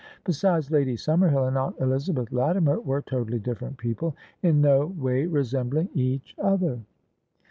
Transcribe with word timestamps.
Besides 0.23 0.71
Lady 0.71 0.95
Summerhill 0.95 1.47
and 1.47 1.55
aunt 1.59 1.79
Elizabeth 1.79 2.31
Lati 2.31 2.63
mer 2.63 2.79
were 2.79 3.03
totally 3.03 3.37
different 3.37 3.77
people, 3.77 4.15
in 4.41 4.59
no 4.59 4.87
way 4.87 5.27
resembling 5.27 5.89
each 5.93 6.33
other." 6.41 6.79